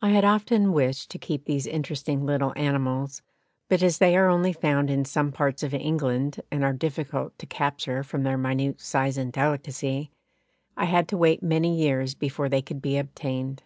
[0.00, 3.20] I had often wished to keep these interesting little animals,
[3.68, 7.44] but as they are only found in some parts of England and are difficult to
[7.44, 10.10] capture from their minute size and delicacy,
[10.74, 13.62] I had to wait many years before they could be obtained.